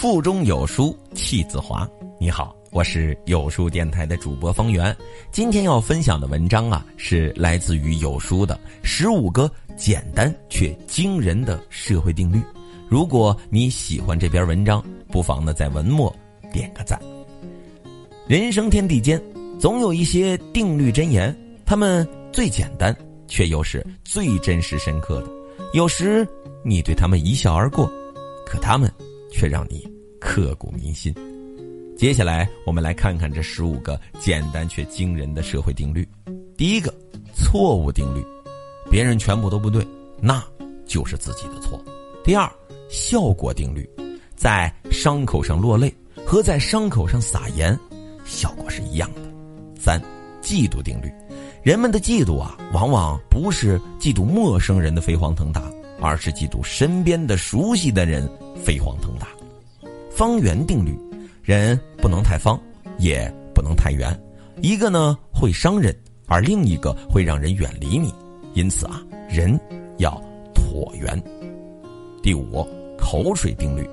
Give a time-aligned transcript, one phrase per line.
[0.00, 1.86] 腹中有书气自华。
[2.18, 4.96] 你好，我是有书电台的主播方圆。
[5.30, 12.40] 今天要分享的文章啊，是来自于有书的十五个简单却惊人的社会定律。
[12.88, 16.10] 如果你喜欢这篇文章，不妨呢在文末
[16.50, 16.98] 点个赞。
[18.26, 19.22] 人生天地间，
[19.58, 21.36] 总有一些定律箴言，
[21.66, 22.96] 它们最简单，
[23.28, 25.28] 却又是最真实深刻的。
[25.74, 26.26] 有时
[26.64, 27.86] 你对他们一笑而过，
[28.46, 28.90] 可他们
[29.30, 29.86] 却让你
[30.20, 31.14] 刻骨铭心。
[31.96, 36.06] 接下来，我们来看看这十五个简单却惊人的社会定律。
[36.56, 36.94] 第一个，
[37.34, 38.24] 错误定律：
[38.90, 39.86] 别人全部都不对，
[40.20, 40.42] 那
[40.86, 41.82] 就是自己的错。
[42.24, 42.50] 第二，
[42.88, 43.88] 效果定律：
[44.34, 45.94] 在伤口上落泪
[46.24, 47.78] 和在伤口上撒盐，
[48.24, 49.20] 效果是一样的。
[49.78, 50.00] 三，
[50.42, 51.12] 嫉妒定律：
[51.62, 55.70] 人们的嫉妒啊，往往不是嫉妒陌生人的飞黄腾达，
[56.00, 59.28] 而是嫉妒身边的熟悉的人飞黄腾达。
[60.10, 60.98] 方圆定律。
[61.42, 62.60] 人不能太方，
[62.98, 64.16] 也不能太圆，
[64.60, 65.92] 一个呢会伤人，
[66.26, 68.14] 而另一个会让人远离你。
[68.54, 69.58] 因此啊，人
[69.96, 70.12] 要
[70.54, 71.20] 椭圆。
[72.22, 72.64] 第五，
[72.96, 73.88] 口水定律：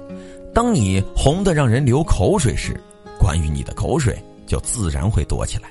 [0.54, 2.80] 当你红的让人流口水时，
[3.18, 5.70] 关于你的口水就自然会多起来。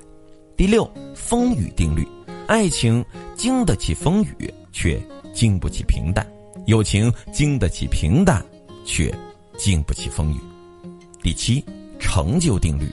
[0.57, 2.09] 第六，风雨定律：
[2.49, 3.05] 爱情
[3.37, 5.01] 经得起风雨，却
[5.33, 6.23] 经不起平淡；
[6.67, 8.45] 友情经得起平淡，
[8.85, 9.11] 却
[9.57, 10.37] 经不起风雨。
[11.23, 11.65] 第七。
[11.99, 12.87] 成就定律：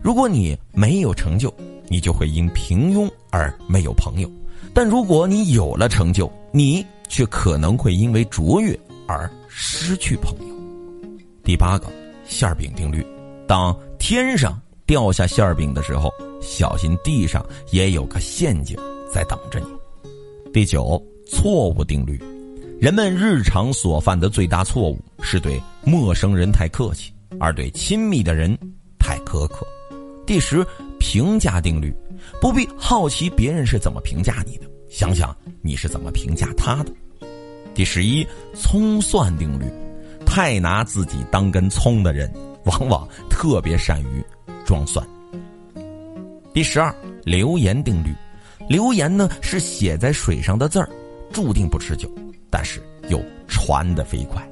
[0.00, 1.52] 如果你没有成就，
[1.88, 4.28] 你就会因平庸而没有朋友；
[4.72, 10.54] 但如果你有了成就，你却可能会因为卓越而失去朋友。
[11.42, 11.86] 第八个
[12.24, 13.04] 馅饼定律：
[13.48, 16.08] 当天上掉下馅饼的时候，
[16.40, 18.76] 小心地上也有个陷阱
[19.12, 19.66] 在等着你。
[20.52, 22.22] 第九错误定律：
[22.80, 27.12] 人们日常所犯的最大错误是对陌生人太客气。
[27.40, 28.56] 而对亲密的人
[28.98, 29.66] 太苛刻。
[30.24, 30.64] 第十，
[30.98, 31.92] 评价定律：
[32.40, 36.92] 不必好奇别人是怎么评价你的，想想你是怎么评价他的。
[37.74, 39.64] 第十一，葱蒜定律：
[40.24, 42.32] 太拿自己当根葱的人，
[42.64, 44.24] 往往特别善于
[44.64, 45.06] 装蒜。
[46.54, 46.94] 第十二，
[47.24, 48.14] 流言定律：
[48.68, 50.88] 流言呢是写在水上的字儿，
[51.36, 52.10] 注定不持久，
[52.48, 54.42] 但是又传得飞快。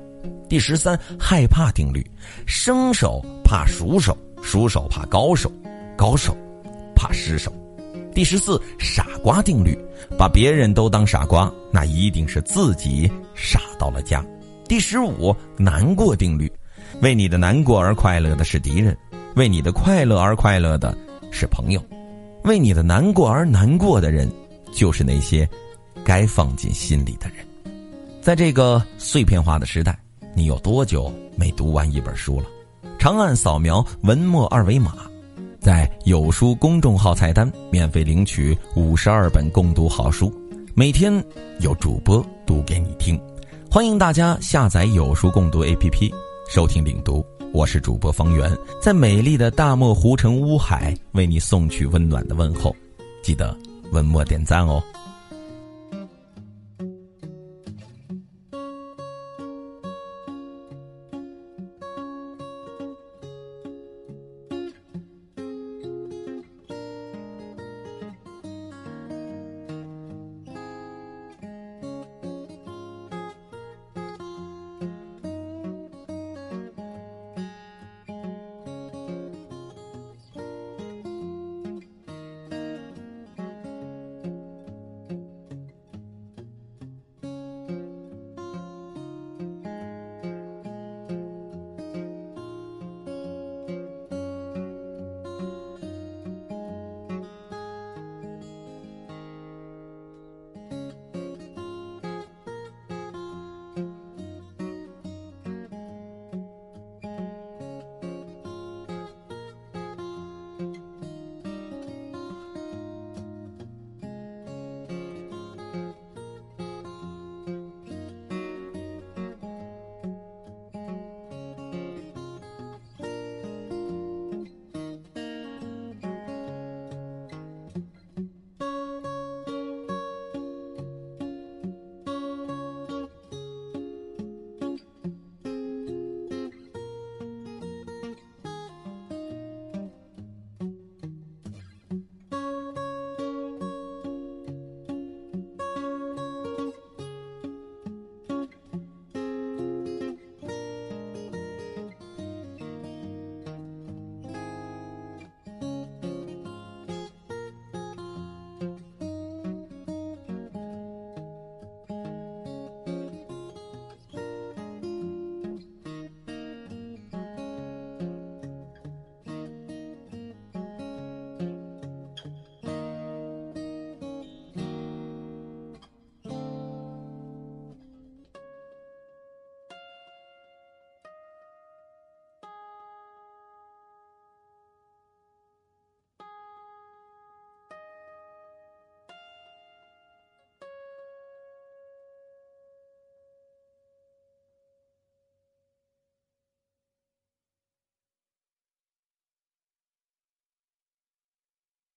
[0.51, 2.07] 第十三，害怕定律：
[2.45, 5.51] 生手怕熟手，熟手怕高手，
[5.97, 6.37] 高手
[6.95, 7.51] 怕失手。
[8.15, 9.75] 第十四，傻瓜定律：
[10.19, 14.23] 把别人都当傻瓜，那一定是自己傻到了家。
[14.69, 16.53] 第十五，难过定律：
[17.01, 18.95] 为你的难过而快乐的是敌人，
[19.37, 20.95] 为你的快乐而快乐的
[21.31, 21.83] 是朋友，
[22.43, 24.31] 为你的难过而难过的人，
[24.75, 25.49] 就是那些
[26.05, 27.45] 该放进心里的人。
[28.21, 29.99] 在这个碎片化的时代。
[30.37, 32.47] 你有多久没读完一本书了？
[32.99, 34.97] 长按扫描文末二维码，
[35.61, 40.35] 在有书公众号菜单免费领取五十二本共读好书，
[40.75, 41.25] 每天
[41.61, 43.17] 有主播读给你听。
[43.71, 46.13] 欢迎大家下载有书共读 APP
[46.51, 47.25] 收听领读。
[47.53, 48.51] 我是主播方圆，
[48.83, 52.75] 在美丽的大漠湖城乌海为你送去温暖的问候。
[53.23, 53.57] 记得
[53.93, 54.83] 文末点赞哦。